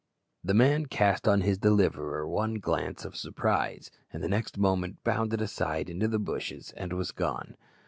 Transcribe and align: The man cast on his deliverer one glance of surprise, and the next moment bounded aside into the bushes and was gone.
The 0.43 0.55
man 0.55 0.87
cast 0.87 1.27
on 1.27 1.41
his 1.41 1.59
deliverer 1.59 2.27
one 2.27 2.55
glance 2.55 3.05
of 3.05 3.15
surprise, 3.15 3.91
and 4.11 4.23
the 4.23 4.27
next 4.27 4.57
moment 4.57 5.03
bounded 5.03 5.41
aside 5.41 5.91
into 5.91 6.07
the 6.07 6.17
bushes 6.17 6.73
and 6.75 6.91
was 6.93 7.11
gone. 7.11 7.55